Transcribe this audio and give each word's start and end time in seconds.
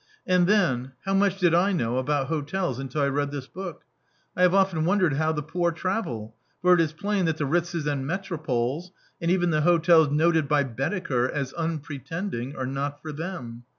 And 0.25 0.49
Aen, 0.49 0.93
how 1.05 1.13
much 1.13 1.37
did 1.37 1.53
I 1.53 1.73
know 1.73 1.99
about 1.99 2.25
hotels 2.25 2.79
un 2.79 2.87
til 2.89 3.03
I 3.03 3.07
read 3.07 3.29
this 3.29 3.45
book! 3.45 3.83
I 4.35 4.41
have 4.41 4.55
often 4.55 4.83
wondered 4.83 5.13
how 5.13 5.31
the 5.31 5.43
poor 5.43 5.71
travel; 5.71 6.35
for 6.63 6.73
it 6.73 6.81
is 6.81 6.91
plain 6.91 7.25
that 7.25 7.37
the 7.37 7.45
Ritzes 7.45 7.85
and 7.85 8.03
Metropoles, 8.07 8.89
and 9.21 9.29
even 9.29 9.51
the 9.51 9.61
hotels 9.61 10.09
noted 10.09 10.47
by 10.47 10.63
Baedeker 10.63 11.29
as 11.29 11.53
"unpretending," 11.53 12.55
are 12.55 12.65
not 12.65 12.99
for 12.99 13.11
them. 13.11 13.65